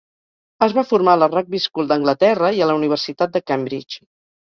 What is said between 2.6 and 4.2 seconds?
a la Universitat de Cambridge.